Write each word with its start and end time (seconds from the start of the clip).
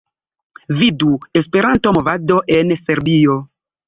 Vidu: 0.77 1.09
"Esperanto-movado 1.41 2.39
en 2.55 2.73
Serbio" 2.87 3.37